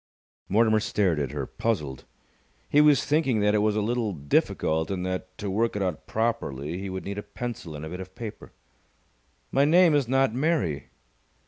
Mortimer 0.49 0.79
stared 0.79 1.19
at 1.19 1.29
her, 1.29 1.45
puzzled. 1.45 2.05
He 2.67 2.81
was 2.81 3.05
thinking 3.05 3.39
that 3.41 3.53
it 3.53 3.59
was 3.59 3.75
a 3.75 3.83
little 3.83 4.13
difficult 4.13 4.89
and 4.89 5.05
that, 5.05 5.37
to 5.37 5.47
work 5.51 5.75
it 5.75 5.83
out 5.83 6.07
properly, 6.07 6.79
he 6.79 6.89
would 6.89 7.05
need 7.05 7.19
a 7.19 7.21
pencil 7.21 7.75
and 7.75 7.85
a 7.85 7.89
bit 7.89 7.99
of 7.99 8.15
paper. 8.15 8.51
"My 9.51 9.63
name 9.63 9.93
is 9.93 10.07
not 10.07 10.33
Mary!" 10.33 10.89